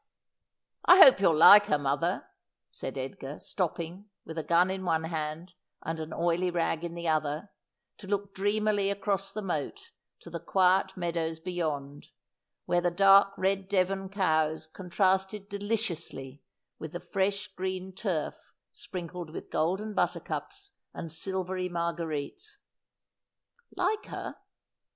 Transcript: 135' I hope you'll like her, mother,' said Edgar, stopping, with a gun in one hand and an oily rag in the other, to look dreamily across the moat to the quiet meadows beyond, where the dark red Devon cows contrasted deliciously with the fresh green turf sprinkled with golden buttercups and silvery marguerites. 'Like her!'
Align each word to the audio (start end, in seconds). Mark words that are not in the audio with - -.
135' 0.85 1.07
I 1.07 1.07
hope 1.07 1.21
you'll 1.21 1.37
like 1.37 1.67
her, 1.67 1.77
mother,' 1.77 2.27
said 2.71 2.97
Edgar, 2.97 3.37
stopping, 3.37 4.09
with 4.25 4.35
a 4.35 4.41
gun 4.43 4.71
in 4.71 4.83
one 4.83 5.03
hand 5.03 5.53
and 5.83 5.99
an 5.99 6.11
oily 6.11 6.49
rag 6.49 6.83
in 6.83 6.95
the 6.95 7.07
other, 7.07 7.51
to 7.99 8.07
look 8.07 8.33
dreamily 8.33 8.89
across 8.89 9.31
the 9.31 9.43
moat 9.43 9.91
to 10.21 10.31
the 10.31 10.39
quiet 10.39 10.97
meadows 10.97 11.39
beyond, 11.39 12.07
where 12.65 12.81
the 12.81 12.89
dark 12.89 13.31
red 13.37 13.67
Devon 13.69 14.09
cows 14.09 14.65
contrasted 14.65 15.47
deliciously 15.47 16.41
with 16.79 16.93
the 16.93 16.99
fresh 16.99 17.49
green 17.49 17.93
turf 17.93 18.55
sprinkled 18.73 19.29
with 19.29 19.51
golden 19.51 19.93
buttercups 19.93 20.71
and 20.95 21.11
silvery 21.11 21.69
marguerites. 21.69 22.57
'Like 23.77 24.07
her!' 24.07 24.35